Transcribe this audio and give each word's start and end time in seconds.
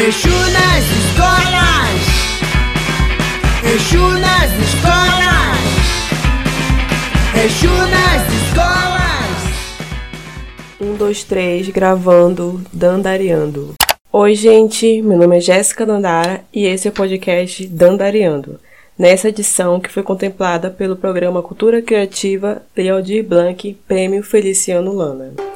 Exu 0.00 0.28
nas 0.28 0.84
escolas. 0.96 2.00
Exu 3.74 3.98
nas 3.98 4.52
escolas. 4.62 5.58
Exu 7.44 7.66
nas 7.68 8.22
escolas. 8.32 9.38
Um, 10.80 10.94
dois, 10.94 11.24
três, 11.24 11.68
gravando, 11.70 12.62
dandariando. 12.72 13.74
Oi, 14.12 14.36
gente, 14.36 15.02
meu 15.02 15.18
nome 15.18 15.38
é 15.38 15.40
Jéssica 15.40 15.84
Dandara 15.84 16.44
e 16.54 16.64
esse 16.64 16.86
é 16.86 16.92
o 16.92 16.94
podcast 16.94 17.66
Dandariando. 17.66 18.60
Nessa 18.96 19.30
edição 19.30 19.80
que 19.80 19.90
foi 19.90 20.04
contemplada 20.04 20.70
pelo 20.70 20.94
programa 20.94 21.42
Cultura 21.42 21.82
Criativa 21.82 22.62
Lealdir 22.76 23.24
Blanc, 23.24 23.76
Prêmio 23.88 24.22
Feliciano 24.22 24.92
Lana. 24.92 25.47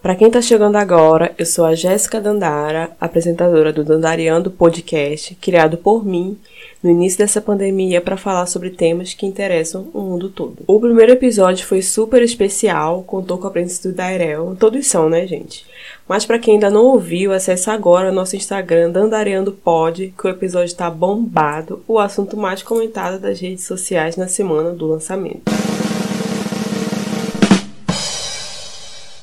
Para 0.00 0.14
quem 0.14 0.28
está 0.28 0.40
chegando 0.40 0.76
agora, 0.76 1.34
eu 1.36 1.44
sou 1.44 1.64
a 1.64 1.74
Jéssica 1.74 2.20
Dandara, 2.20 2.92
apresentadora 3.00 3.72
do 3.72 3.82
Dandariando 3.82 4.48
Podcast, 4.48 5.34
criado 5.34 5.76
por 5.76 6.06
mim 6.06 6.38
no 6.80 6.88
início 6.88 7.18
dessa 7.18 7.40
pandemia 7.40 8.00
para 8.00 8.16
falar 8.16 8.46
sobre 8.46 8.70
temas 8.70 9.12
que 9.12 9.26
interessam 9.26 9.88
o 9.92 10.00
mundo 10.00 10.28
todo. 10.28 10.58
O 10.68 10.78
primeiro 10.78 11.10
episódio 11.10 11.66
foi 11.66 11.82
super 11.82 12.22
especial, 12.22 13.02
contou 13.02 13.38
com 13.38 13.48
a 13.48 13.50
presença 13.50 13.88
do 13.88 13.94
Dairel, 13.94 14.56
todos 14.58 14.86
são, 14.86 15.08
né, 15.08 15.26
gente? 15.26 15.66
Mas 16.06 16.24
para 16.24 16.38
quem 16.38 16.54
ainda 16.54 16.70
não 16.70 16.84
ouviu, 16.84 17.32
acesse 17.32 17.68
agora 17.68 18.12
nosso 18.12 18.36
Instagram 18.36 18.92
Dandariando 18.92 19.50
Pod, 19.50 20.14
que 20.16 20.26
o 20.26 20.30
episódio 20.30 20.66
está 20.66 20.88
bombado, 20.88 21.82
o 21.88 21.98
assunto 21.98 22.36
mais 22.36 22.62
comentado 22.62 23.18
das 23.18 23.40
redes 23.40 23.64
sociais 23.64 24.16
na 24.16 24.28
semana 24.28 24.70
do 24.70 24.86
lançamento. 24.86 25.67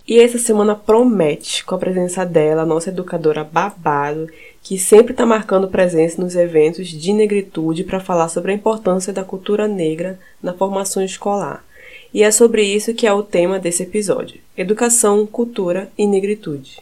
E 0.08 0.20
essa 0.20 0.38
semana 0.38 0.76
promete 0.76 1.66
com 1.66 1.74
a 1.74 1.80
presença 1.80 2.24
dela, 2.24 2.64
nossa 2.64 2.90
educadora 2.90 3.44
babado, 3.44 4.30
que 4.62 4.78
sempre 4.78 5.14
está 5.14 5.26
marcando 5.26 5.68
presença 5.68 6.22
nos 6.22 6.36
eventos 6.36 6.90
de 6.90 7.12
negritude 7.12 7.84
para 7.84 8.00
falar 8.00 8.30
sobre 8.30 8.52
a 8.52 8.56
importância 8.56 9.12
da 9.12 9.24
cultura 9.24 9.68
negra 9.68 10.20
na 10.44 10.54
formação 10.54 11.04
escolar. 11.04 11.66
E 12.14 12.22
é 12.22 12.30
sobre 12.30 12.64
isso 12.64 12.94
que 12.94 13.08
é 13.08 13.12
o 13.12 13.24
tema 13.24 13.58
desse 13.58 13.82
episódio: 13.82 14.40
educação, 14.56 15.26
cultura 15.26 15.90
e 15.98 16.06
negritude. 16.06 16.80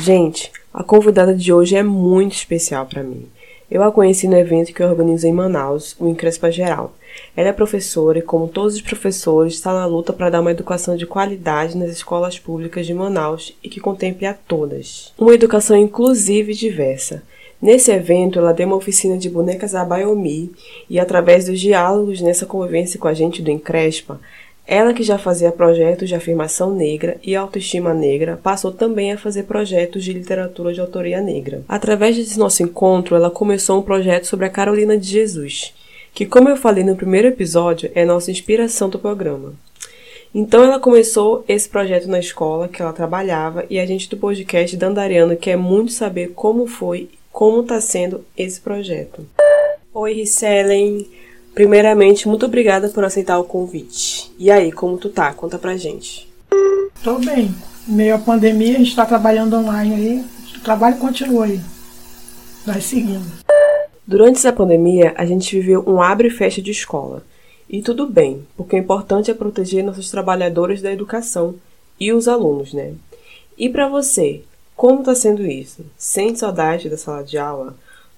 Gente, 0.00 0.50
a 0.72 0.82
convidada 0.82 1.34
de 1.34 1.52
hoje 1.52 1.76
é 1.76 1.82
muito 1.82 2.32
especial 2.32 2.86
para 2.86 3.02
mim. 3.02 3.28
Eu 3.72 3.82
a 3.82 3.90
conheci 3.90 4.28
no 4.28 4.36
evento 4.36 4.70
que 4.74 4.82
organizo 4.82 5.26
em 5.26 5.32
Manaus, 5.32 5.96
o 5.98 6.06
Encrespa 6.06 6.52
Geral. 6.52 6.92
Ela 7.34 7.48
é 7.48 7.52
professora 7.54 8.18
e, 8.18 8.22
como 8.22 8.46
todos 8.46 8.74
os 8.74 8.82
professores, 8.82 9.54
está 9.54 9.72
na 9.72 9.86
luta 9.86 10.12
para 10.12 10.28
dar 10.28 10.42
uma 10.42 10.50
educação 10.50 10.94
de 10.94 11.06
qualidade 11.06 11.74
nas 11.74 11.88
escolas 11.88 12.38
públicas 12.38 12.84
de 12.84 12.92
Manaus 12.92 13.56
e 13.64 13.70
que 13.70 13.80
contemple 13.80 14.26
a 14.26 14.34
todas. 14.34 15.14
Uma 15.16 15.32
educação 15.32 15.74
inclusiva 15.74 16.50
e 16.50 16.54
diversa. 16.54 17.22
Nesse 17.62 17.90
evento, 17.90 18.38
ela 18.38 18.52
deu 18.52 18.66
uma 18.66 18.76
oficina 18.76 19.16
de 19.16 19.30
bonecas 19.30 19.74
a 19.74 19.82
Bayomi 19.86 20.52
e, 20.90 21.00
através 21.00 21.46
dos 21.46 21.58
diálogos 21.58 22.20
nessa 22.20 22.44
convivência 22.44 23.00
com 23.00 23.08
a 23.08 23.14
gente 23.14 23.40
do 23.40 23.50
Encrespa, 23.50 24.20
ela 24.66 24.94
que 24.94 25.02
já 25.02 25.18
fazia 25.18 25.50
projetos 25.50 26.08
de 26.08 26.14
afirmação 26.14 26.74
negra 26.74 27.16
e 27.22 27.34
autoestima 27.34 27.92
negra, 27.92 28.38
passou 28.42 28.72
também 28.72 29.12
a 29.12 29.18
fazer 29.18 29.42
projetos 29.44 30.04
de 30.04 30.12
literatura 30.12 30.72
de 30.72 30.80
autoria 30.80 31.20
negra. 31.20 31.62
Através 31.68 32.16
desse 32.16 32.38
nosso 32.38 32.62
encontro, 32.62 33.16
ela 33.16 33.30
começou 33.30 33.78
um 33.78 33.82
projeto 33.82 34.26
sobre 34.26 34.46
a 34.46 34.50
Carolina 34.50 34.96
de 34.96 35.08
Jesus, 35.08 35.74
que, 36.14 36.26
como 36.26 36.48
eu 36.48 36.56
falei 36.56 36.84
no 36.84 36.96
primeiro 36.96 37.28
episódio, 37.28 37.90
é 37.94 38.04
nossa 38.04 38.30
inspiração 38.30 38.88
do 38.88 38.98
programa. 38.98 39.54
Então 40.34 40.64
ela 40.64 40.78
começou 40.78 41.44
esse 41.46 41.68
projeto 41.68 42.08
na 42.08 42.18
escola 42.18 42.66
que 42.66 42.80
ela 42.80 42.92
trabalhava 42.92 43.66
e 43.68 43.78
a 43.78 43.84
gente 43.84 44.08
do 44.08 44.16
podcast 44.16 44.74
Dandariano 44.76 45.36
quer 45.36 45.56
muito 45.56 45.92
saber 45.92 46.32
como 46.34 46.66
foi, 46.66 47.10
como 47.30 47.60
está 47.60 47.80
sendo 47.82 48.24
esse 48.36 48.58
projeto. 48.58 49.26
Oi, 49.92 50.14
Risselen. 50.14 51.06
Primeiramente, 51.54 52.26
muito 52.26 52.46
obrigada 52.46 52.88
por 52.88 53.04
aceitar 53.04 53.38
o 53.38 53.44
convite. 53.44 54.32
E 54.38 54.50
aí, 54.50 54.72
como 54.72 54.96
tu 54.96 55.10
tá? 55.10 55.32
Conta 55.34 55.58
pra 55.58 55.76
gente. 55.76 56.28
Tô 57.04 57.18
bem. 57.18 57.54
Meio 57.86 58.14
à 58.14 58.18
pandemia, 58.18 58.76
a 58.76 58.78
gente 58.78 58.96
tá 58.96 59.04
trabalhando 59.04 59.56
online 59.56 59.94
aí. 59.94 60.24
O 60.56 60.60
trabalho 60.60 60.96
continua 60.96 61.44
aí. 61.44 61.60
Vai 62.64 62.80
seguindo. 62.80 63.30
Durante 64.06 64.36
essa 64.36 64.52
pandemia, 64.52 65.14
a 65.16 65.26
gente 65.26 65.54
viveu 65.58 65.84
um 65.86 66.00
abre 66.00 66.28
e 66.28 66.30
fecha 66.30 66.62
de 66.62 66.70
escola. 66.70 67.22
E 67.68 67.82
tudo 67.82 68.06
bem, 68.06 68.46
porque 68.56 68.76
o 68.76 68.78
importante 68.78 69.30
é 69.30 69.34
proteger 69.34 69.84
nossos 69.84 70.10
trabalhadores 70.10 70.80
da 70.80 70.92
educação 70.92 71.54
e 71.98 72.12
os 72.12 72.28
alunos, 72.28 72.72
né? 72.72 72.94
E 73.58 73.68
para 73.68 73.88
você, 73.88 74.42
como 74.74 75.00
está 75.00 75.14
sendo 75.14 75.46
isso? 75.46 75.84
Sente 75.96 76.38
saudade 76.38 76.88
da 76.88 76.96
sala 76.96 77.22
de 77.22 77.38
aula? 77.38 77.74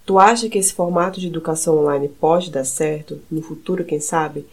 Tu 0.06 0.18
acha 0.18 0.48
que 0.48 0.58
esse 0.58 0.72
formato 0.72 1.18
de 1.18 1.28
educação 1.28 1.78
online 1.78 2.08
pode 2.08 2.50
dar 2.50 2.64
certo, 2.64 3.20
no 3.30 3.40
futuro, 3.40 3.84
quem 3.84 4.00
sabe? 4.00 4.46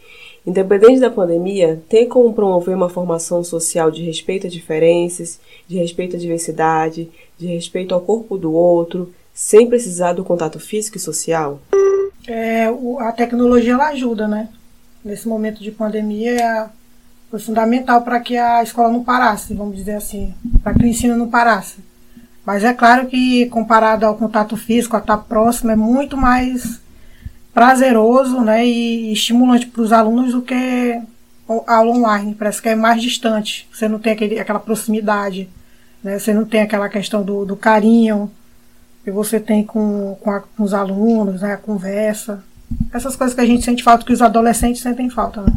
Independente 0.46 0.98
da 0.98 1.10
pandemia, 1.10 1.82
tem 1.88 2.08
como 2.08 2.32
promover 2.32 2.74
uma 2.74 2.88
formação 2.88 3.44
social 3.44 3.90
de 3.90 4.02
respeito 4.02 4.46
a 4.46 4.50
diferenças, 4.50 5.38
de 5.68 5.76
respeito 5.76 6.16
à 6.16 6.18
diversidade, 6.18 7.10
de 7.38 7.46
respeito 7.46 7.94
ao 7.94 8.00
corpo 8.00 8.38
do 8.38 8.52
outro, 8.52 9.12
sem 9.34 9.68
precisar 9.68 10.14
do 10.14 10.24
contato 10.24 10.58
físico 10.58 10.96
e 10.96 11.00
social? 11.00 11.60
É, 12.26 12.66
a 13.00 13.12
tecnologia 13.12 13.74
ela 13.74 13.88
ajuda, 13.88 14.26
né? 14.26 14.48
Nesse 15.04 15.28
momento 15.28 15.62
de 15.62 15.70
pandemia 15.70 16.70
foi 17.30 17.40
fundamental 17.40 18.02
para 18.02 18.20
que 18.20 18.36
a 18.36 18.62
escola 18.62 18.90
não 18.90 19.04
parasse, 19.04 19.54
vamos 19.54 19.76
dizer 19.76 19.94
assim, 19.94 20.34
para 20.62 20.74
que 20.74 20.84
o 20.84 20.86
ensino 20.86 21.16
não 21.16 21.28
parasse. 21.28 21.76
Mas 22.44 22.64
é 22.64 22.72
claro 22.72 23.06
que 23.06 23.46
comparado 23.46 24.04
ao 24.04 24.16
contato 24.16 24.56
físico, 24.56 24.96
a 24.96 24.98
estar 24.98 25.18
próximo, 25.18 25.70
é 25.70 25.76
muito 25.76 26.16
mais 26.16 26.80
prazeroso 27.54 28.40
né, 28.40 28.66
e 28.66 29.12
estimulante 29.12 29.66
para 29.66 29.82
os 29.82 29.92
alunos 29.92 30.32
do 30.32 30.42
que 30.42 31.00
a 31.66 31.76
aula 31.76 31.92
online. 31.92 32.34
Parece 32.34 32.60
que 32.60 32.68
é 32.68 32.74
mais 32.74 33.00
distante, 33.00 33.68
você 33.72 33.88
não 33.88 33.98
tem 33.98 34.12
aquele, 34.12 34.40
aquela 34.40 34.58
proximidade, 34.58 35.48
né, 36.02 36.18
você 36.18 36.32
não 36.32 36.44
tem 36.44 36.62
aquela 36.62 36.88
questão 36.88 37.22
do, 37.22 37.44
do 37.44 37.56
carinho, 37.56 38.30
que 39.04 39.10
você 39.10 39.38
tem 39.38 39.64
com, 39.64 40.16
com, 40.20 40.30
a, 40.30 40.40
com, 40.40 40.62
os 40.62 40.74
alunos, 40.74 41.42
né, 41.42 41.54
a 41.54 41.56
conversa. 41.56 42.42
Essas 42.92 43.14
coisas 43.14 43.34
que 43.34 43.40
a 43.40 43.46
gente 43.46 43.64
sente 43.64 43.82
falta, 43.82 44.04
que 44.04 44.12
os 44.12 44.22
adolescentes 44.22 44.80
sentem 44.80 45.10
falta. 45.10 45.42
Né? 45.42 45.52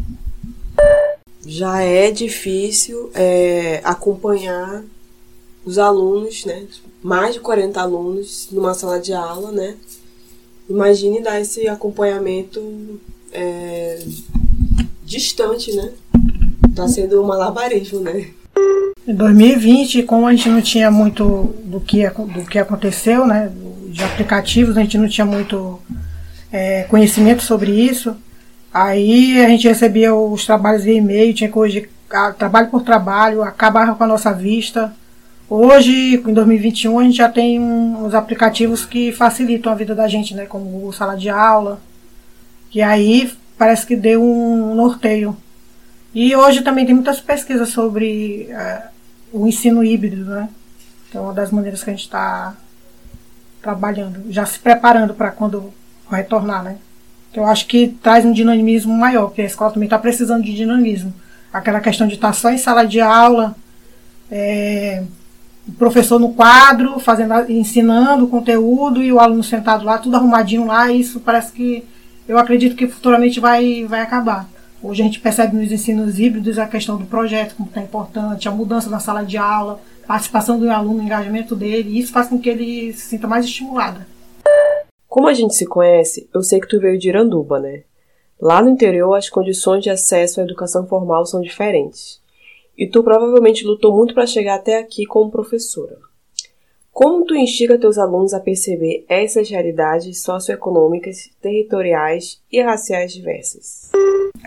Já 1.45 1.81
é 1.81 2.11
difícil 2.11 3.11
é, 3.13 3.79
acompanhar 3.83 4.83
os 5.65 5.79
alunos, 5.79 6.45
né? 6.45 6.63
Mais 7.01 7.33
de 7.33 7.39
40 7.39 7.81
alunos 7.81 8.47
numa 8.51 8.73
sala 8.73 8.99
de 8.99 9.13
aula, 9.13 9.51
né? 9.51 9.75
Imagine 10.69 11.21
dar 11.21 11.41
esse 11.41 11.67
acompanhamento 11.67 12.99
é, 13.31 14.03
distante, 15.03 15.75
né? 15.75 15.91
Tá 16.75 16.87
sendo 16.87 17.21
um 17.21 17.25
malabarismo, 17.25 17.99
né? 17.99 18.29
Em 19.07 19.13
2020, 19.13 20.03
como 20.03 20.25
a 20.25 20.31
gente 20.31 20.49
não 20.49 20.61
tinha 20.61 20.89
muito 20.89 21.55
do 21.63 21.79
que, 21.79 22.07
do 22.09 22.45
que 22.45 22.57
aconteceu, 22.57 23.25
né, 23.27 23.51
de 23.89 24.03
aplicativos, 24.03 24.75
a 24.75 24.81
gente 24.81 24.97
não 24.97 25.07
tinha 25.07 25.25
muito 25.25 25.79
é, 26.51 26.83
conhecimento 26.83 27.43
sobre 27.43 27.71
isso, 27.71 28.15
aí 28.73 29.39
a 29.45 29.47
gente 29.47 29.67
recebia 29.67 30.15
os 30.15 30.43
trabalhos 30.43 30.83
via 30.83 30.95
e-mail, 30.95 31.35
tinha 31.35 31.51
que 31.51 31.57
hoje, 31.57 31.87
trabalho 32.39 32.69
por 32.69 32.81
trabalho, 32.81 33.43
acabava 33.43 33.93
com 33.93 34.03
a 34.03 34.07
nossa 34.07 34.33
vista. 34.33 34.91
Hoje, 35.47 36.15
em 36.15 36.33
2021, 36.33 36.97
a 36.97 37.03
gente 37.03 37.17
já 37.17 37.29
tem 37.29 37.59
uns 37.59 38.15
aplicativos 38.15 38.83
que 38.83 39.11
facilitam 39.11 39.71
a 39.71 39.75
vida 39.75 39.93
da 39.93 40.07
gente, 40.07 40.33
né, 40.33 40.45
como 40.45 40.87
o 40.87 40.91
sala 40.91 41.15
de 41.15 41.29
aula, 41.29 41.79
que 42.71 42.81
aí 42.81 43.31
parece 43.57 43.85
que 43.85 43.95
deu 43.95 44.23
um 44.23 44.73
norteio. 44.73 45.37
E 46.13 46.35
hoje 46.35 46.63
também 46.63 46.85
tem 46.85 46.95
muitas 46.95 47.19
pesquisas 47.19 47.69
sobre 47.69 48.47
é, 48.49 48.87
o 49.31 49.45
ensino 49.47 49.83
híbrido, 49.83 50.25
né? 50.25 50.49
Que 51.11 51.17
é 51.17 51.19
uma 51.19 51.33
das 51.33 51.51
maneiras 51.51 51.83
que 51.83 51.89
a 51.89 51.93
gente 51.93 52.03
está 52.03 52.55
trabalhando, 53.61 54.23
já 54.31 54.45
se 54.45 54.57
preparando 54.57 55.13
para 55.13 55.31
quando 55.31 55.73
retornar, 56.09 56.63
né? 56.63 56.77
Que 57.31 57.39
eu 57.39 57.45
acho 57.45 57.67
que 57.67 57.89
traz 58.01 58.25
um 58.25 58.31
dinamismo 58.31 58.93
maior, 58.93 59.27
porque 59.27 59.41
a 59.41 59.45
escola 59.45 59.71
também 59.71 59.87
está 59.87 59.99
precisando 59.99 60.43
de 60.43 60.55
dinamismo. 60.55 61.13
Aquela 61.51 61.81
questão 61.81 62.07
de 62.07 62.15
estar 62.15 62.33
só 62.33 62.49
em 62.49 62.57
sala 62.57 62.85
de 62.85 62.99
aula, 62.99 63.55
é, 64.31 65.03
o 65.67 65.71
professor 65.73 66.19
no 66.19 66.33
quadro, 66.33 66.99
fazendo, 66.99 67.33
ensinando 67.51 68.25
o 68.25 68.29
conteúdo 68.29 69.01
e 69.01 69.11
o 69.11 69.19
aluno 69.19 69.43
sentado 69.43 69.83
lá, 69.83 69.97
tudo 69.97 70.15
arrumadinho 70.15 70.65
lá, 70.65 70.91
isso 70.91 71.19
parece 71.19 71.51
que 71.51 71.83
eu 72.27 72.37
acredito 72.37 72.75
que 72.75 72.87
futuramente 72.87 73.39
vai, 73.39 73.85
vai 73.85 74.01
acabar. 74.01 74.47
Hoje 74.81 75.01
a 75.01 75.05
gente 75.05 75.19
percebe 75.19 75.57
nos 75.57 75.71
ensinos 75.71 76.19
híbridos 76.19 76.59
a 76.59 76.67
questão 76.67 76.97
do 76.97 77.05
projeto, 77.05 77.55
como 77.55 77.69
está 77.69 77.81
importante, 77.81 78.47
a 78.47 78.51
mudança 78.51 78.89
na 78.89 78.99
sala 78.99 79.23
de 79.23 79.37
aula, 79.37 79.79
participação 80.07 80.59
do 80.59 80.69
aluno, 80.69 81.01
engajamento 81.01 81.55
dele, 81.55 81.89
e 81.89 81.99
isso 81.99 82.11
faz 82.11 82.27
com 82.27 82.39
que 82.39 82.49
ele 82.49 82.93
se 82.93 83.07
sinta 83.07 83.27
mais 83.27 83.45
estimulado. 83.45 84.01
Como 85.07 85.27
a 85.27 85.33
gente 85.33 85.55
se 85.55 85.65
conhece, 85.65 86.29
eu 86.33 86.43
sei 86.43 86.59
que 86.59 86.67
tu 86.67 86.79
veio 86.79 86.99
de 86.99 87.07
Iranduba, 87.07 87.59
né? 87.59 87.83
Lá 88.39 88.61
no 88.61 88.69
interior, 88.69 89.15
as 89.15 89.29
condições 89.29 89.81
de 89.81 89.89
acesso 89.89 90.39
à 90.39 90.43
educação 90.43 90.85
formal 90.85 91.25
são 91.25 91.41
diferentes. 91.41 92.19
E 92.77 92.87
tu 92.87 93.03
provavelmente 93.03 93.65
lutou 93.65 93.95
muito 93.95 94.13
para 94.13 94.27
chegar 94.27 94.55
até 94.55 94.77
aqui 94.79 95.05
como 95.05 95.31
professora. 95.31 95.97
Como 96.91 97.25
tu 97.25 97.35
instiga 97.35 97.77
teus 97.77 97.97
alunos 97.97 98.33
a 98.33 98.39
perceber 98.39 99.05
essas 99.09 99.49
realidades 99.49 100.23
socioeconômicas, 100.23 101.29
territoriais 101.41 102.41
e 102.49 102.61
raciais 102.61 103.13
diversas? 103.13 103.91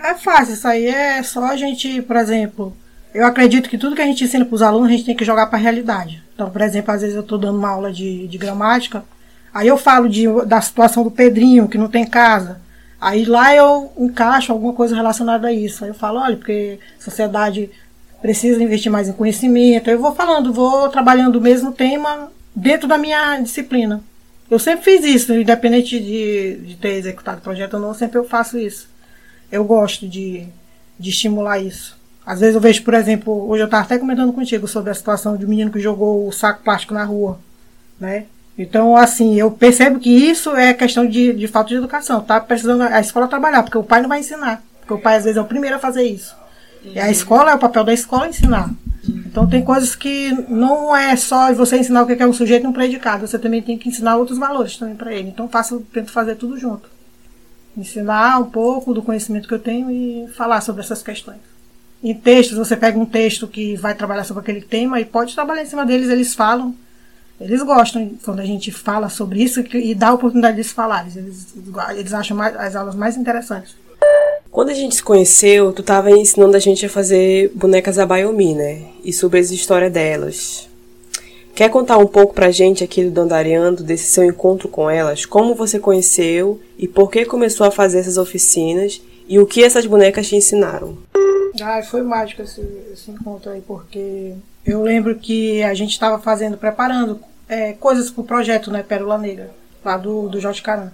É 0.03 0.15
fácil, 0.15 0.55
isso 0.55 0.67
aí 0.67 0.87
é 0.87 1.23
só 1.23 1.45
a 1.45 1.57
gente, 1.57 2.01
por 2.03 2.17
exemplo, 2.17 2.73
eu 3.13 3.27
acredito 3.27 3.69
que 3.69 3.77
tudo 3.77 3.95
que 3.95 4.01
a 4.03 4.07
gente 4.07 4.25
ensina 4.25 4.45
para 4.45 4.55
os 4.55 4.63
alunos 4.63 4.89
a 4.89 4.93
gente 4.93 5.05
tem 5.05 5.17
que 5.17 5.25
jogar 5.25 5.49
para 5.49 5.59
a 5.59 5.63
realidade. 5.63 6.23
Então, 6.35 6.51
por 6.51 6.63
exemplo, 6.63 6.93
às 6.93 7.03
vezes 7.03 7.17
eu 7.17 7.23
estou 7.23 7.39
dando 7.39 7.59
uma 7.59 7.69
aula 7.69 7.93
de, 7.93 8.27
de 8.27 8.39
gramática, 8.39 9.05
aí 9.53 9.69
eu 9.69 9.77
falo 9.77 10.09
de, 10.09 10.27
da 10.47 10.61
situação 10.61 11.05
do 11.05 11.11
Pedrinho, 11.11 11.69
que 11.69 11.77
não 11.77 11.89
tem 11.89 12.07
casa. 12.07 12.61
Aí 13.01 13.25
lá 13.25 13.55
eu 13.55 13.93
encaixo 13.97 14.53
alguma 14.53 14.73
coisa 14.73 14.97
relacionada 14.97 15.49
a 15.49 15.53
isso. 15.53 15.85
Aí 15.85 15.91
eu 15.91 15.95
falo, 15.95 16.19
olha, 16.19 16.37
porque 16.37 16.79
sociedade 16.99 17.71
precisa 18.21 18.63
investir 18.63 18.91
mais 18.91 19.09
em 19.09 19.13
conhecimento. 19.13 19.91
Eu 19.91 19.99
vou 19.99 20.15
falando, 20.15 20.53
vou 20.53 20.89
trabalhando 20.89 21.37
o 21.37 21.41
mesmo 21.41 21.73
tema 21.73 22.31
dentro 22.55 22.89
da 22.89 22.99
minha 22.99 23.41
disciplina. 23.41 24.03
Eu 24.51 24.59
sempre 24.59 24.85
fiz 24.85 25.05
isso, 25.05 25.35
independente 25.35 26.01
de, 26.01 26.57
de 26.57 26.77
ter 26.77 26.95
executado 26.95 27.39
o 27.39 27.43
projeto 27.43 27.75
ou 27.75 27.81
não, 27.81 27.93
sempre 27.93 28.19
eu 28.19 28.25
faço 28.25 28.59
isso. 28.59 28.89
Eu 29.53 29.65
gosto 29.65 30.09
de, 30.09 30.47
de 30.99 31.11
estimular 31.11 31.59
isso. 31.59 31.97
Às 32.25 32.41
vezes 32.41 32.55
eu 32.55 32.61
vejo, 32.61 32.83
por 32.83 32.95
exemplo, 32.95 33.49
hoje 33.49 33.63
eu 33.63 33.67
estava 33.67 33.85
até 33.85 33.99
comentando 33.99 34.33
contigo 34.33 34.67
sobre 34.67 34.91
a 34.91 34.95
situação 34.95 35.37
de 35.37 35.45
um 35.45 35.49
menino 35.49 35.71
que 35.71 35.81
jogou 35.81 36.27
o 36.27 36.33
saco 36.33 36.63
plástico 36.63 36.95
na 36.95 37.05
rua, 37.05 37.39
né? 37.99 38.27
Então, 38.57 38.97
assim, 38.97 39.39
eu 39.39 39.51
percebo 39.53 40.01
que 40.01 40.11
isso 40.11 40.55
é 40.57 40.75
questão 40.75 41.07
de, 41.07 41.33
de 41.33 41.47
falta 41.47 41.69
de 41.69 41.77
educação. 41.77 42.21
Tá 42.21 42.41
precisando 42.41 42.83
a 42.83 43.01
escola 43.01 43.29
trabalhar, 43.29 43.63
porque 43.63 43.79
o 43.79 43.85
pai 43.85 44.03
não 44.03 44.09
vai 44.09 44.19
ensinar. 44.19 44.63
Porque 44.81 44.95
o 44.95 44.99
pai, 44.99 45.17
às 45.17 45.25
vezes, 45.25 45.37
é 45.37 45.41
o 45.41 45.45
primeiro 45.45 45.77
a 45.77 45.79
fazer 45.79 46.03
isso. 46.03 46.35
E 46.85 46.99
a 46.99 47.11
escola, 47.11 47.51
é 47.51 47.55
o 47.55 47.59
papel 47.59 47.85
da 47.85 47.93
escola 47.93 48.29
ensinar. 48.29 48.71
Então, 49.09 49.49
tem 49.49 49.63
coisas 49.63 49.95
que 49.95 50.33
não 50.49 50.95
é 50.97 51.17
só 51.17 51.53
você 51.55 51.79
ensinar 51.79 52.03
o 52.03 52.07
que 52.07 52.23
é 52.23 52.27
um 52.27 52.33
sujeito 52.33 52.65
e 52.65 52.67
um 52.67 52.73
predicado. 52.73 53.27
Você 53.27 53.39
também 53.39 53.63
tem 53.63 53.79
que 53.79 53.89
ensinar 53.89 54.17
outros 54.17 54.39
valores 54.39 54.77
também 54.77 54.97
para 54.97 55.13
ele. 55.13 55.29
Então, 55.29 55.49
faço, 55.49 55.87
tento 55.93 56.11
fazer 56.11 56.37
tudo 56.37 56.59
junto. 56.59 56.89
Ensinar 57.77 58.41
um 58.41 58.51
pouco 58.51 58.93
do 58.93 59.03
conhecimento 59.03 59.49
que 59.49 59.55
eu 59.55 59.59
tenho 59.59 59.91
e 59.91 60.29
falar 60.29 60.61
sobre 60.61 60.83
essas 60.83 61.03
questões. 61.03 61.39
Em 62.03 62.15
textos, 62.15 62.59
você 62.59 62.77
pega 62.77 62.99
um 62.99 63.07
texto 63.07 63.47
que 63.47 63.77
vai 63.77 63.95
trabalhar 63.95 64.25
sobre 64.25 64.43
aquele 64.43 64.61
tema 64.61 65.01
e 65.01 65.05
pode 65.05 65.35
trabalhar 65.35 65.63
em 65.63 65.67
cima 65.67 65.87
deles, 65.87 66.09
eles 66.09 66.35
falam 66.35 66.75
eles 67.41 67.63
gostam 67.63 68.17
quando 68.25 68.41
a 68.41 68.45
gente 68.45 68.73
fala 68.73 69.09
sobre 69.09 69.43
isso 69.43 69.61
e 69.73 69.95
dá 69.95 70.09
a 70.09 70.15
oportunidade 70.15 70.57
de 70.57 70.65
falarem. 70.65 71.13
Eles, 71.15 71.55
eles 71.91 72.13
acham 72.13 72.37
mais, 72.37 72.57
as 72.57 72.75
aulas 72.75 72.97
mais 72.97 73.17
interessantes. 73.17 73.77
Quando 74.59 74.71
a 74.71 74.75
gente 74.75 74.97
se 74.97 75.03
conheceu, 75.05 75.73
tu 75.73 75.83
estava 75.83 76.11
ensinando 76.11 76.57
a 76.57 76.59
gente 76.59 76.85
a 76.85 76.89
fazer 76.89 77.53
bonecas 77.55 77.97
Abayomi, 77.97 78.57
né? 78.57 78.87
E 79.05 79.13
sobre 79.13 79.39
as 79.39 79.53
histórias 79.53 79.93
delas. 79.93 80.69
Quer 81.55 81.71
contar 81.71 81.97
um 81.97 82.09
pouco 82.09 82.35
pra 82.35 82.51
gente 82.51 82.83
aqui 82.83 83.05
do 83.05 83.13
Dandariando, 83.13 83.85
desse 83.85 84.11
seu 84.11 84.25
encontro 84.25 84.69
com 84.69 84.91
elas? 84.91 85.25
Como 85.25 85.55
você 85.55 85.79
conheceu 85.79 86.61
e 86.77 86.89
por 86.89 87.09
que 87.09 87.25
começou 87.25 87.69
a 87.69 87.71
fazer 87.71 88.01
essas 88.01 88.19
oficinas 88.19 89.01
e 89.29 89.39
o 89.39 89.47
que 89.47 89.63
essas 89.63 89.87
bonecas 89.87 90.27
te 90.27 90.35
ensinaram? 90.35 90.99
Ah, 91.63 91.81
foi 91.85 92.03
mágico 92.03 92.43
esse, 92.43 92.61
esse 92.93 93.13
encontro 93.13 93.53
aí, 93.53 93.61
porque 93.61 94.35
eu 94.67 94.83
lembro 94.83 95.15
que 95.15 95.63
a 95.63 95.73
gente 95.73 95.93
estava 95.93 96.19
fazendo, 96.19 96.59
preparando 96.59 97.21
é, 97.49 97.75
coisas 97.75 98.11
para 98.11 98.23
o 98.23 98.27
projeto, 98.27 98.73
né, 98.73 98.83
Pérola 98.83 99.19
Negra, 99.19 99.53
lá 99.85 99.97
do, 99.97 100.29
do 100.29 100.41
Jorge 100.41 100.63
Caran. 100.63 100.91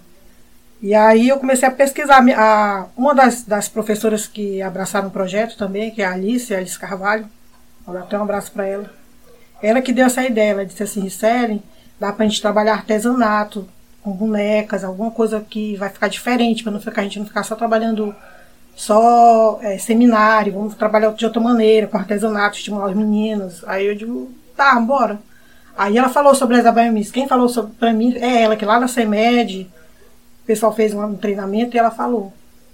E 0.84 0.94
aí 0.94 1.30
eu 1.30 1.38
comecei 1.38 1.66
a 1.66 1.70
pesquisar. 1.70 2.22
A, 2.36 2.88
uma 2.94 3.14
das, 3.14 3.42
das 3.42 3.70
professoras 3.70 4.26
que 4.26 4.60
abraçaram 4.60 5.08
o 5.08 5.10
projeto 5.10 5.56
também, 5.56 5.90
que 5.90 6.02
é 6.02 6.04
a 6.04 6.12
Alice, 6.12 6.54
a 6.54 6.58
Alice 6.58 6.78
Carvalho, 6.78 7.26
vou 7.86 7.94
dar 7.94 8.02
até 8.02 8.18
um 8.18 8.22
abraço 8.22 8.52
para 8.52 8.66
ela. 8.66 8.90
Ela 9.62 9.80
que 9.80 9.94
deu 9.94 10.04
essa 10.04 10.22
ideia, 10.22 10.50
ela 10.50 10.66
disse 10.66 10.82
assim, 10.82 11.00
Risselen, 11.00 11.62
dá 11.98 12.12
para 12.12 12.26
a 12.26 12.28
gente 12.28 12.42
trabalhar 12.42 12.74
artesanato, 12.74 13.66
com 14.02 14.12
bonecas, 14.12 14.84
alguma 14.84 15.10
coisa 15.10 15.40
que 15.40 15.74
vai 15.76 15.88
ficar 15.88 16.08
diferente, 16.08 16.62
para 16.62 16.72
não 16.72 16.80
ficar, 16.82 17.00
a 17.00 17.04
gente 17.04 17.18
não 17.18 17.24
ficar 17.24 17.44
só 17.44 17.56
trabalhando 17.56 18.14
só 18.76 19.58
é, 19.62 19.78
seminário, 19.78 20.52
vamos 20.52 20.74
trabalhar 20.74 21.14
de 21.14 21.24
outra 21.24 21.40
maneira, 21.40 21.86
com 21.86 21.96
artesanato, 21.96 22.58
estimular 22.58 22.90
os 22.90 22.94
meninos. 22.94 23.64
Aí 23.66 23.86
eu 23.86 23.94
digo, 23.94 24.30
tá, 24.54 24.78
bora. 24.80 25.18
Aí 25.78 25.96
ela 25.96 26.10
falou 26.10 26.34
sobre 26.34 26.58
as 26.58 26.66
abaiamis. 26.66 27.10
Quem 27.10 27.26
falou 27.26 27.48
sobre 27.48 27.90
mim 27.94 28.14
é 28.18 28.42
ela, 28.42 28.54
que 28.54 28.66
lá 28.66 28.78
na 28.78 28.86
CEMED, 28.86 29.66
o 30.44 30.46
pessoal 30.46 30.72
fez 30.74 30.94
um 30.94 31.16
treinamento 31.16 31.76
e 31.76 31.78
ela 31.78 31.90
falou. 31.90 32.32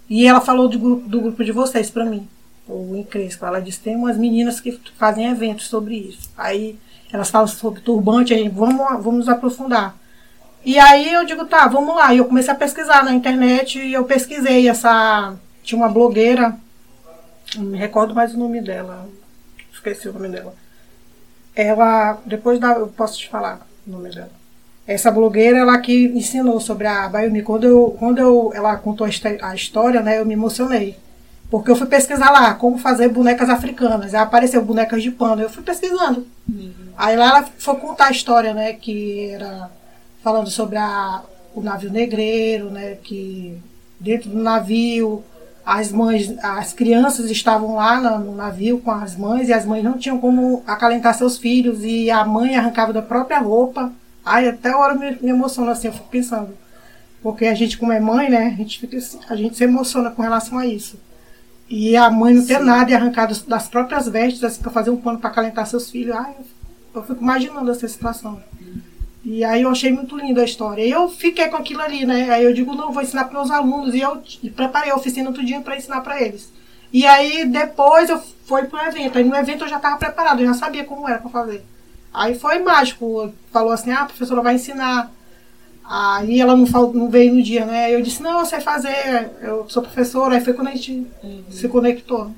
E 0.09 0.27
ela 0.27 0.41
falou 0.41 0.69
do 0.69 0.79
grupo, 0.79 1.09
do 1.09 1.21
grupo 1.21 1.45
de 1.45 1.53
vocês 1.53 1.89
para 1.89 2.05
mim, 2.05 2.29
o 2.69 2.97
Encrespa. 2.97 3.47
Ela 3.47 3.61
disse: 3.61 3.81
tem 3.81 3.97
umas 3.97 4.19
meninas 4.19 4.61
que 4.61 4.79
fazem 4.99 5.27
eventos 5.27 5.69
sobre 5.69 5.97
isso. 5.97 6.31
Aí 6.37 6.79
elas 7.13 7.31
falam 7.31 7.47
sobre 7.47 7.81
turbante, 7.81 8.35
aí 8.35 8.49
vamos, 8.49 8.77
vamos 9.03 9.21
nos 9.21 9.29
aprofundar. 9.29 9.97
E 10.65 10.79
aí 10.79 11.13
eu 11.13 11.25
digo: 11.25 11.47
tá, 11.47 11.67
vamos 11.69 11.95
lá. 11.95 12.13
E 12.13 12.19
eu 12.19 12.27
comecei 12.27 12.53
a 12.53 12.57
pesquisar 12.57 13.05
na 13.05 13.15
internet 13.15 13.79
e 13.79 13.93
eu 13.93 14.05
pesquisei 14.05 14.69
essa. 14.69 15.35
Tinha 15.63 15.81
uma 15.81 15.89
blogueira, 15.89 16.57
não 17.57 17.65
me 17.65 17.79
recordo 17.79 18.15
mais 18.15 18.35
o 18.35 18.39
nome 18.39 18.61
dela, 18.61 19.09
esqueci 19.73 20.09
o 20.09 20.13
nome 20.13 20.29
dela 20.29 20.55
ela, 21.55 22.19
depois 22.25 22.59
da, 22.59 22.73
eu 22.73 22.89
posso 22.89 23.19
te 23.19 23.29
falar 23.29 23.67
o 23.87 23.91
nome 23.91 24.11
dela. 24.11 24.31
Essa 24.93 25.09
blogueira, 25.09 25.59
ela 25.59 25.79
que 25.79 26.07
ensinou 26.07 26.59
sobre 26.59 26.85
a 26.85 27.09
Bayomi. 27.09 27.43
Quando, 27.43 27.63
eu, 27.65 27.97
quando 27.97 28.19
eu, 28.19 28.51
ela 28.53 28.75
contou 28.75 29.07
a 29.07 29.55
história, 29.55 30.01
né, 30.01 30.19
eu 30.19 30.27
me 30.27 30.35
emocionei. 30.35 30.97
Porque 31.49 31.71
eu 31.71 31.77
fui 31.77 31.87
pesquisar 31.87 32.33
lá 32.33 32.55
como 32.55 32.77
fazer 32.77 33.09
bonecas 33.09 33.49
africanas. 33.49 34.13
Aí 34.13 34.21
apareceu 34.21 34.65
bonecas 34.65 35.01
de 35.01 35.13
pano. 35.13 35.43
Eu 35.43 35.49
fui 35.49 35.63
pesquisando. 35.63 36.27
Uhum. 36.49 36.73
Aí 36.99 37.17
lá 37.17 37.29
ela 37.29 37.49
foi 37.57 37.77
contar 37.77 38.07
a 38.07 38.11
história, 38.11 38.53
né? 38.53 38.73
Que 38.73 39.31
era 39.31 39.71
falando 40.25 40.51
sobre 40.51 40.77
a, 40.77 41.23
o 41.55 41.61
navio 41.61 41.93
negreiro, 41.93 42.69
né? 42.69 42.97
Que 43.01 43.57
dentro 44.01 44.29
do 44.29 44.43
navio 44.43 45.23
as 45.65 45.93
mães, 45.93 46.35
as 46.43 46.73
crianças 46.73 47.31
estavam 47.31 47.77
lá 47.77 48.19
no 48.19 48.35
navio 48.35 48.81
com 48.81 48.91
as 48.91 49.15
mães 49.15 49.49
e 49.49 49.53
as 49.53 49.65
mães 49.65 49.85
não 49.85 49.97
tinham 49.97 50.19
como 50.19 50.65
acalentar 50.67 51.15
seus 51.15 51.39
filhos 51.39 51.85
e 51.85 52.11
a 52.11 52.25
mãe 52.25 52.57
arrancava 52.57 52.93
da 52.93 53.03
própria 53.03 53.39
roupa. 53.39 53.93
Ai, 54.25 54.49
até 54.49 54.71
a 54.71 54.79
hora 54.79 54.95
me, 54.95 55.19
me 55.21 55.31
emociona 55.31 55.73
assim, 55.73 55.89
eu 55.89 55.93
fico 55.93 56.09
pensando. 56.09 56.57
Porque 57.23 57.47
a 57.47 57.55
gente, 57.55 57.77
como 57.77 57.93
é 57.93 58.01
mãe, 58.01 58.31
né, 58.31 58.47
a 58.47 58.57
gente, 58.57 58.79
fica, 58.79 58.97
a 59.29 59.37
gente 59.37 59.57
se 59.57 59.65
emociona 59.65 60.11
com 60.11 60.23
relação 60.23 60.59
a 60.59 60.67
isso. 60.67 60.99
E 61.69 61.97
a 61.97 62.11
mãe 62.11 62.35
não 62.35 62.45
ter 62.45 62.59
nada 62.59 62.91
e 62.91 62.95
arrancar 62.95 63.27
das 63.47 63.69
próprias 63.69 64.09
vestes 64.09 64.43
assim, 64.43 64.61
para 64.61 64.73
fazer 64.73 64.91
um 64.91 64.97
pano 64.97 65.19
para 65.19 65.31
acalentar 65.31 65.67
seus 65.67 65.91
filhos. 65.91 66.17
Ai, 66.17 66.35
eu, 66.39 66.45
eu 66.95 67.03
fico 67.07 67.23
imaginando 67.23 67.71
essa 67.71 67.87
situação. 67.87 68.43
E 69.25 69.45
aí 69.45 69.63
eu 69.63 69.71
achei 69.71 69.93
muito 69.93 70.17
linda 70.17 70.41
a 70.41 70.45
história. 70.45 70.83
E 70.83 70.91
eu 70.91 71.09
fiquei 71.09 71.49
com 71.49 71.57
aquilo 71.57 71.83
ali, 71.83 72.07
né? 72.07 72.31
Aí 72.31 72.45
eu 72.45 72.55
digo, 72.55 72.75
não, 72.75 72.91
vou 72.91 73.03
ensinar 73.03 73.25
para 73.25 73.39
meus 73.39 73.51
alunos. 73.51 73.95
E 73.95 74.01
eu 74.01 74.23
preparei 74.57 74.91
a 74.91 74.97
oficina 74.97 75.31
tudinho 75.33 75.63
para 75.63 75.77
ensinar 75.77 76.01
para 76.01 76.21
eles. 76.21 76.51
E 76.93 77.07
aí 77.07 77.45
depois 77.45 78.09
eu 78.11 78.21
fui 78.47 78.65
pro 78.65 78.81
evento. 78.81 79.19
Aí 79.19 79.25
no 79.25 79.37
evento 79.37 79.65
eu 79.65 79.69
já 79.69 79.77
estava 79.77 79.97
preparado, 79.97 80.41
eu 80.41 80.47
já 80.47 80.55
sabia 80.55 80.85
como 80.85 81.09
era 81.09 81.19
para 81.19 81.31
fazer. 81.31 81.65
Aí 82.13 82.35
foi 82.35 82.59
mágico. 82.59 83.33
Falou 83.53 83.73
assim, 83.73 83.91
ah, 83.91 84.03
a 84.03 84.07
professora 84.07 84.43
vai 84.43 84.55
ensinar. 84.55 85.13
Aí 85.85 86.41
ela 86.41 86.57
não, 86.57 86.67
falou, 86.67 86.93
não 86.93 87.11
veio 87.11 87.35
no 87.35 87.43
dia, 87.43 87.65
né? 87.65 87.93
Eu 87.93 88.01
disse, 88.01 88.23
não, 88.23 88.41
eu 88.41 88.47
sei 88.47 88.61
fazer, 88.61 89.31
eu 89.43 89.69
sou 89.69 89.83
professora. 89.83 90.35
Aí 90.35 90.41
foi 90.41 90.55
quando 90.55 90.69
a 90.69 90.73
gente 90.73 91.07
uhum. 91.23 91.43
se 91.51 91.69
conectou. 91.69 92.31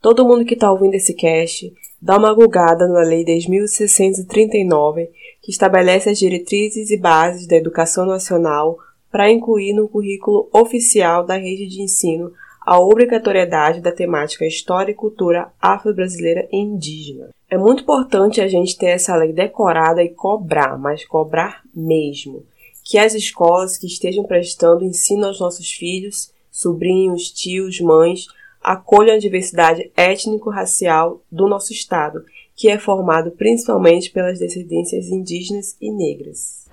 Todo 0.00 0.26
mundo 0.26 0.44
que 0.44 0.54
está 0.54 0.70
ouvindo 0.70 0.94
esse 0.94 1.14
cast, 1.14 1.72
dá 2.00 2.16
uma 2.18 2.34
gulgada 2.34 2.86
na 2.86 3.00
Lei 3.00 3.24
10.639 3.24 5.08
que 5.42 5.50
estabelece 5.50 6.10
as 6.10 6.18
diretrizes 6.18 6.90
e 6.90 6.96
bases 6.96 7.46
da 7.46 7.56
educação 7.56 8.04
nacional 8.04 8.78
para 9.10 9.30
incluir 9.30 9.72
no 9.72 9.88
currículo 9.88 10.48
oficial 10.52 11.24
da 11.24 11.36
rede 11.36 11.66
de 11.66 11.80
ensino 11.82 12.32
a 12.60 12.80
obrigatoriedade 12.80 13.80
da 13.80 13.92
temática 13.92 14.44
História 14.44 14.90
e 14.90 14.94
Cultura 14.94 15.52
Afro-Brasileira 15.62 16.48
e 16.50 16.56
Indígena. 16.56 17.30
É 17.48 17.56
muito 17.56 17.82
importante 17.82 18.40
a 18.40 18.48
gente 18.48 18.76
ter 18.76 18.86
essa 18.86 19.16
lei 19.16 19.32
decorada 19.32 20.02
e 20.02 20.08
cobrar, 20.08 20.78
mas 20.78 21.04
cobrar 21.04 21.62
mesmo, 21.74 22.44
que 22.84 22.98
as 22.98 23.14
escolas 23.14 23.76
que 23.76 23.86
estejam 23.86 24.24
prestando 24.24 24.84
ensino 24.84 25.26
aos 25.26 25.40
nossos 25.40 25.70
filhos, 25.70 26.32
sobrinhos, 26.50 27.30
tios, 27.30 27.80
mães, 27.80 28.26
acolham 28.62 29.14
a 29.14 29.18
diversidade 29.18 29.92
étnico-racial 29.96 31.22
do 31.30 31.46
nosso 31.46 31.72
Estado 31.72 32.24
que 32.56 32.70
é 32.70 32.78
formado 32.78 33.30
principalmente 33.32 34.10
pelas 34.10 34.38
descendências 34.38 35.08
indígenas 35.08 35.76
e 35.78 35.92
negras. 35.92 36.64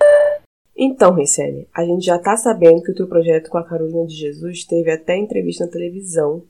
Então, 0.76 1.14
Ricele, 1.14 1.68
a 1.74 1.86
gente 1.86 2.06
já 2.06 2.16
está 2.16 2.36
sabendo 2.38 2.82
que 2.82 2.92
o 2.92 2.96
teu 2.96 3.06
projeto 3.06 3.50
com 3.50 3.58
a 3.58 3.64
Carolina 3.64 4.08
de 4.08 4.16
Jesus 4.16 4.64
teve 4.64 4.90
até 4.90 5.18
entrevista 5.18 5.66
na 5.66 5.72
televisão 5.72 6.42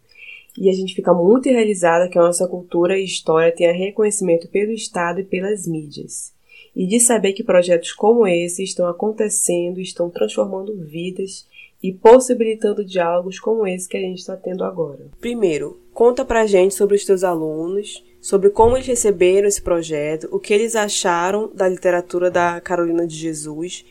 e 0.58 0.70
a 0.70 0.74
gente 0.74 0.94
fica 0.94 1.14
muito 1.14 1.50
realizada 1.50 2.08
que 2.08 2.18
a 2.18 2.22
nossa 2.22 2.48
cultura 2.48 2.98
e 2.98 3.04
história 3.04 3.52
tenha 3.52 3.74
reconhecimento 3.74 4.48
pelo 4.48 4.72
Estado 4.72 5.20
e 5.20 5.24
pelas 5.24 5.68
mídias. 5.68 6.34
E 6.76 6.88
de 6.88 7.00
saber 7.00 7.34
que 7.34 7.44
projetos 7.44 7.92
como 7.92 8.28
esse 8.28 8.64
estão 8.64 8.88
acontecendo, 8.88 9.80
estão 9.80 10.10
transformando 10.10 10.76
vidas 10.76 11.48
e 11.82 11.92
possibilitando 11.92 12.86
diálogos 12.86 13.40
como 13.40 13.68
esse 13.68 13.90
que 13.90 13.98
a 13.98 14.00
gente 14.00 14.20
está 14.20 14.38
tendo 14.38 14.64
agora. 14.64 15.08
Primeiro, 15.20 15.80
conta 15.94 16.24
pra 16.24 16.48
gente 16.48 16.74
sobre 16.74 16.96
os 16.96 17.04
teus 17.04 17.24
alunos, 17.24 18.04
sobre 18.22 18.50
como 18.50 18.78
eles 18.78 18.88
receberam 18.88 19.48
esse 19.48 19.62
projeto, 19.62 20.30
o 20.32 20.40
que 20.40 20.54
eles 20.54 20.76
acharam 20.76 21.52
da 21.54 21.68
literatura 21.68 22.32
da 22.32 22.62
Carolina 22.62 23.06
de 23.06 23.16
Jesus 23.16 23.86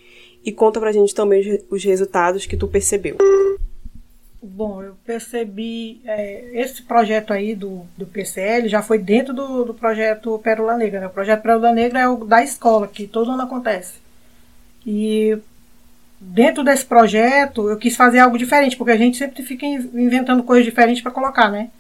e 0.45 0.50
conta 0.50 0.81
pra 0.81 0.90
gente 0.90 1.14
também 1.14 1.62
os 1.71 1.85
resultados 1.85 2.47
que 2.47 2.57
tu 2.57 2.66
percebeu. 2.66 3.16
Bom, 4.45 4.83
eu 4.83 4.97
percebi 5.07 6.01
é, 6.05 6.51
esse 6.53 6.83
projeto 6.83 7.33
aí 7.33 7.55
do, 7.55 7.87
do 7.97 8.05
PCL 8.05 8.69
já 8.69 8.83
foi 8.83 8.99
dentro 8.99 9.33
do, 9.33 9.65
do 9.65 9.73
projeto 9.73 10.37
Pérola 10.41 10.77
Negra. 10.77 11.01
Né? 11.01 11.07
O 11.07 11.11
projeto 11.11 11.43
Pérola 11.43 11.73
Negra 11.73 12.01
é 12.01 12.09
o 12.09 12.25
da 12.25 12.43
escola, 12.43 12.89
que 12.89 13.07
todo 13.07 13.31
ano 13.31 13.43
acontece. 13.43 14.01
E 14.85 15.39
dentro 16.21 16.65
desse 16.65 16.85
projeto 16.85 17.69
eu 17.71 17.77
quis 17.77 17.95
fazer 17.95 18.19
algo 18.19 18.37
diferente, 18.37 18.77
porque 18.77 18.91
a 18.91 18.97
gente 18.97 19.17
sempre 19.17 19.45
fica 19.45 19.65
inventando 19.65 20.43
coisas 20.43 20.65
diferentes 20.65 21.03
para 21.03 21.13
colocar, 21.13 21.49
né? 21.49 21.71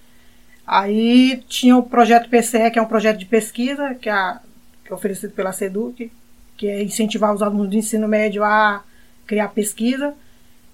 Aí 0.64 1.42
tinha 1.48 1.76
o 1.76 1.82
projeto 1.82 2.28
PCE, 2.28 2.70
que 2.70 2.78
é 2.78 2.82
um 2.82 2.86
projeto 2.86 3.18
de 3.18 3.26
pesquisa, 3.26 3.94
que 3.96 4.08
é, 4.08 4.36
que 4.84 4.92
é 4.92 4.94
oferecido 4.94 5.32
pela 5.32 5.52
SEDUC, 5.52 6.12
que 6.56 6.68
é 6.68 6.80
incentivar 6.80 7.34
os 7.34 7.42
alunos 7.42 7.68
do 7.68 7.76
ensino 7.76 8.06
médio 8.06 8.44
a 8.44 8.84
criar 9.26 9.48
pesquisa. 9.48 10.14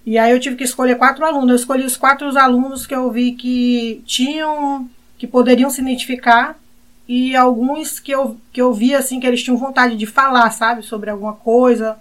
E 0.08 0.16
aí 0.16 0.32
eu 0.32 0.40
tive 0.40 0.56
que 0.56 0.64
escolher 0.64 0.96
quatro 0.96 1.22
alunos. 1.22 1.50
Eu 1.50 1.56
escolhi 1.56 1.84
os 1.84 1.94
quatro 1.94 2.26
alunos 2.38 2.86
que 2.86 2.94
eu 2.94 3.10
vi 3.10 3.32
que 3.32 4.02
tinham, 4.06 4.88
que 5.18 5.26
poderiam 5.26 5.68
se 5.68 5.82
identificar 5.82 6.58
e 7.06 7.36
alguns 7.36 8.00
que 8.00 8.10
eu, 8.10 8.38
que 8.50 8.58
eu 8.58 8.72
vi 8.72 8.94
assim 8.94 9.20
que 9.20 9.26
eles 9.26 9.42
tinham 9.42 9.58
vontade 9.58 9.98
de 9.98 10.06
falar, 10.06 10.50
sabe, 10.50 10.82
sobre 10.82 11.10
alguma 11.10 11.34
coisa, 11.34 11.98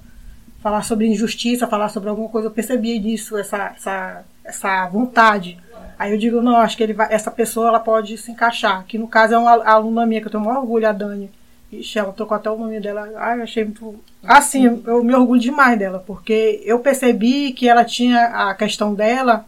falar 0.61 0.83
sobre 0.83 1.05
injustiça, 1.05 1.67
falar 1.67 1.89
sobre 1.89 2.07
alguma 2.07 2.29
coisa. 2.29 2.47
Eu 2.47 2.51
percebi 2.51 2.97
disso, 2.97 3.35
essa, 3.35 3.73
essa, 3.75 4.23
essa 4.41 4.87
vontade. 4.87 5.59
Aí 5.99 6.13
eu 6.13 6.17
digo, 6.17 6.41
não, 6.41 6.55
acho 6.55 6.77
que 6.77 6.83
ele 6.83 6.93
vai, 6.93 7.13
essa 7.13 7.29
pessoa 7.29 7.67
ela 7.67 7.79
pode 7.81 8.17
se 8.17 8.31
encaixar. 8.31 8.85
Que 8.87 8.97
no 8.97 9.09
caso 9.09 9.33
é 9.33 9.37
uma 9.37 9.65
aluna 9.65 10.05
minha 10.05 10.21
que 10.21 10.27
eu 10.27 10.31
tenho 10.31 10.45
um 10.45 10.47
orgulho, 10.47 10.87
a 10.87 10.93
Dani. 10.93 11.29
Ixi, 11.71 11.99
ela 11.99 12.13
tocou 12.13 12.35
até 12.35 12.49
o 12.49 12.57
nome 12.57 12.79
dela. 12.79 13.09
Ai, 13.17 13.39
eu 13.39 13.43
achei 13.43 13.65
muito. 13.65 13.99
Assim, 14.23 14.81
eu 14.85 15.03
me 15.03 15.13
orgulho 15.13 15.39
demais 15.39 15.77
dela, 15.77 16.03
porque 16.05 16.61
eu 16.63 16.79
percebi 16.79 17.51
que 17.51 17.67
ela 17.67 17.83
tinha 17.83 18.49
a 18.49 18.53
questão 18.53 18.93
dela, 18.93 19.45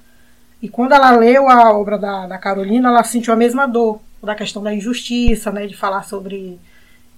e 0.62 0.68
quando 0.68 0.94
ela 0.94 1.12
leu 1.12 1.50
a 1.50 1.72
obra 1.72 1.98
da, 1.98 2.28
da 2.28 2.38
Carolina, 2.38 2.90
ela 2.90 3.04
sentiu 3.04 3.34
a 3.34 3.38
mesma 3.38 3.66
dor, 3.66 4.02
da 4.22 4.36
questão 4.36 4.62
da 4.62 4.74
injustiça, 4.74 5.52
né? 5.52 5.66
De 5.66 5.76
falar 5.76 6.04
sobre 6.04 6.60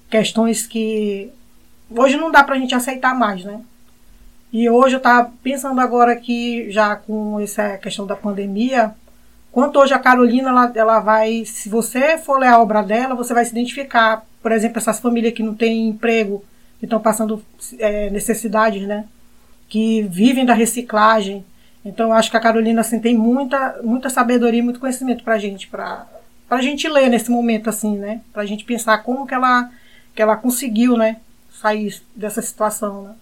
questões 0.10 0.68
que 0.68 1.32
hoje 1.90 2.18
não 2.18 2.32
dá 2.32 2.44
pra 2.44 2.58
gente 2.58 2.76
aceitar 2.76 3.16
mais, 3.16 3.44
né? 3.44 3.62
E 4.54 4.70
hoje 4.70 4.96
eu 4.96 5.00
tava 5.00 5.32
pensando 5.42 5.80
agora 5.80 6.16
que, 6.16 6.70
já 6.70 6.96
com 6.96 7.40
essa 7.40 7.78
questão 7.78 8.06
da 8.06 8.16
pandemia, 8.16 8.94
quanto 9.52 9.80
hoje 9.80 9.94
a 9.94 10.00
Carolina, 10.00 10.50
ela, 10.50 10.72
ela 10.76 11.00
vai, 11.00 11.44
se 11.46 11.70
você 11.70 12.18
for 12.18 12.40
ler 12.40 12.48
a 12.48 12.60
obra 12.60 12.82
dela, 12.82 13.16
você 13.16 13.34
vai 13.34 13.46
se 13.46 13.52
identificar 13.52 14.26
por 14.42 14.52
exemplo, 14.52 14.80
essas 14.80 15.00
famílias 15.00 15.34
que 15.34 15.44
não 15.44 15.54
têm 15.54 15.88
emprego, 15.88 16.44
que 16.80 16.86
estão 16.86 17.00
passando 17.00 17.44
é, 17.78 18.10
necessidades, 18.10 18.88
né? 18.88 19.08
Que 19.70 20.02
vivem 20.04 20.46
da 20.46 20.54
reciclagem. 20.54 21.46
Então, 21.86 22.08
eu 22.08 22.14
acho 22.14 22.32
que 22.32 22.38
a 22.38 22.42
Carolina 22.42 22.82
assim, 22.82 23.00
tem 23.00 23.16
muita, 23.16 23.80
muita 23.84 24.10
sabedoria 24.10 24.64
muito 24.64 24.80
conhecimento 24.80 25.24
para 25.24 25.38
gente, 25.38 25.68
para 25.68 26.08
a 26.50 26.62
gente 26.62 26.88
ler 26.88 27.10
nesse 27.10 27.30
momento, 27.30 27.70
assim, 27.70 27.98
né? 27.98 28.22
Para 28.34 28.42
a 28.42 28.46
gente 28.46 28.66
pensar 28.66 29.04
como 29.04 29.28
que 29.28 29.34
ela, 29.34 29.72
que 30.16 30.22
ela 30.22 30.36
conseguiu, 30.36 30.98
né? 30.98 31.18
Sair 31.52 32.02
dessa 32.16 32.42
situação, 32.42 33.04
né? 33.04 33.16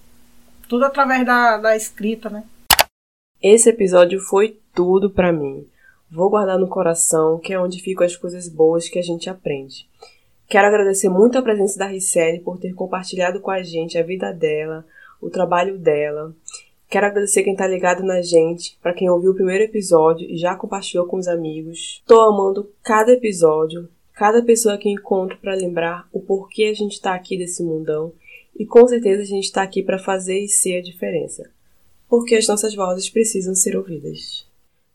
Tudo 0.69 0.85
através 0.85 1.25
da, 1.25 1.57
da 1.57 1.75
escrita, 1.75 2.29
né? 2.29 2.43
Esse 3.41 3.69
episódio 3.69 4.19
foi 4.21 4.57
tudo 4.73 5.09
para 5.09 5.33
mim. 5.33 5.65
Vou 6.11 6.29
guardar 6.29 6.57
no 6.57 6.67
coração, 6.67 7.37
que 7.37 7.53
é 7.53 7.59
onde 7.59 7.81
ficam 7.83 8.03
as 8.03 8.15
coisas 8.15 8.49
boas 8.49 8.89
que 8.89 8.97
a 8.97 9.01
gente 9.01 9.29
aprende. 9.29 9.87
Quero 10.47 10.67
agradecer 10.67 11.07
muito 11.07 11.37
a 11.37 11.41
presença 11.43 11.77
da 11.77 11.85
Ricele 11.85 12.39
por 12.39 12.57
ter 12.57 12.73
compartilhado 12.73 13.39
com 13.39 13.51
a 13.51 13.61
gente 13.61 13.95
a 13.95 14.03
vida 14.03 14.31
dela, 14.33 14.83
o 15.21 15.29
trabalho 15.29 15.77
dela. 15.77 16.35
Quero 16.89 17.05
agradecer 17.05 17.43
quem 17.43 17.55
tá 17.55 17.67
ligado 17.67 18.01
na 18.01 18.23
gente, 18.23 18.75
para 18.81 18.95
quem 18.95 19.07
ouviu 19.07 19.31
o 19.31 19.35
primeiro 19.35 19.65
episódio 19.65 20.27
e 20.27 20.35
já 20.35 20.55
compartilhou 20.55 21.05
com 21.05 21.17
os 21.17 21.27
amigos. 21.27 22.01
Tô 22.07 22.19
amando 22.21 22.71
cada 22.81 23.11
episódio, 23.11 23.87
cada 24.11 24.41
pessoa 24.41 24.79
que 24.79 24.89
encontro 24.89 25.37
para 25.37 25.53
lembrar 25.53 26.09
o 26.11 26.19
porquê 26.19 26.63
a 26.63 26.73
gente 26.73 26.99
tá 26.99 27.13
aqui 27.13 27.37
desse 27.37 27.61
mundão 27.61 28.11
e 28.57 28.65
com 28.65 28.87
certeza 28.87 29.21
a 29.21 29.25
gente 29.27 29.51
tá 29.51 29.61
aqui 29.61 29.83
para 29.83 29.99
fazer 29.99 30.39
e 30.39 30.49
ser 30.49 30.77
a 30.77 30.81
diferença. 30.81 31.47
Porque 32.09 32.33
as 32.33 32.47
nossas 32.47 32.73
vozes 32.73 33.07
precisam 33.07 33.53
ser 33.53 33.77
ouvidas. 33.77 34.48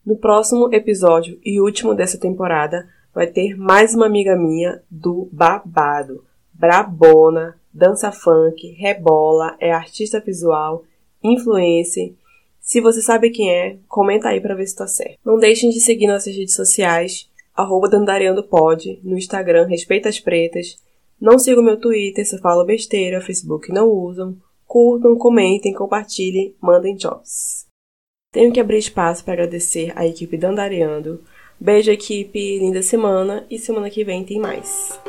No 0.05 0.15
próximo 0.15 0.71
episódio 0.71 1.39
e 1.43 1.59
último 1.59 1.95
dessa 1.95 2.19
temporada, 2.19 2.87
vai 3.11 3.25
ter 3.25 3.57
mais 3.57 3.95
uma 3.95 4.05
amiga 4.05 4.35
minha 4.35 4.83
do 4.87 5.27
babado. 5.31 6.23
Brabona, 6.53 7.59
dança 7.73 8.11
funk, 8.11 8.67
rebola, 8.77 9.55
é 9.59 9.71
artista 9.71 10.19
visual, 10.19 10.83
influencer. 11.23 12.13
Se 12.61 12.79
você 12.79 13.01
sabe 13.01 13.31
quem 13.31 13.49
é, 13.49 13.77
comenta 13.87 14.29
aí 14.29 14.39
para 14.39 14.53
ver 14.53 14.67
se 14.67 14.75
tá 14.75 14.85
certo. 14.85 15.17
Não 15.25 15.39
deixem 15.39 15.71
de 15.71 15.81
seguir 15.81 16.05
nossas 16.05 16.35
redes 16.35 16.53
sociais, 16.53 17.27
arroba 17.55 17.89
Pod, 18.47 18.99
no 19.03 19.17
Instagram 19.17 19.65
Respeita 19.65 20.07
as 20.07 20.19
Pretas. 20.19 20.77
Não 21.19 21.39
sigam 21.39 21.63
meu 21.63 21.79
Twitter, 21.79 22.23
se 22.23 22.35
eu 22.35 22.39
falo 22.41 22.63
besteira, 22.63 23.21
Facebook 23.21 23.71
não 23.71 23.89
usam. 23.89 24.37
Curtam, 24.67 25.17
comentem, 25.17 25.73
compartilhem, 25.73 26.53
mandem 26.61 26.95
jobs. 26.95 27.64
Tenho 28.35 28.51
que 28.51 28.59
abrir 28.59 28.79
espaço 28.79 29.23
para 29.23 29.35
agradecer 29.35 29.93
a 29.95 30.05
equipe 30.05 30.35
Dandareando, 30.35 31.23
Beijo, 31.57 31.89
equipe. 31.89 32.59
Linda 32.59 32.81
semana. 32.81 33.45
E 33.49 33.57
semana 33.57 33.89
que 33.89 34.03
vem 34.03 34.25
tem 34.25 34.39
mais. 34.39 34.99